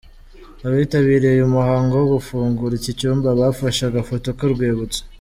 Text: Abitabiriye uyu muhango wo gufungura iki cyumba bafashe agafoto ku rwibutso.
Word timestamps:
Abitabiriye 0.67 1.33
uyu 1.37 1.53
muhango 1.55 1.93
wo 1.95 2.07
gufungura 2.13 2.73
iki 2.79 2.91
cyumba 2.99 3.27
bafashe 3.39 3.81
agafoto 3.85 4.27
ku 4.37 4.45
rwibutso. 4.53 4.99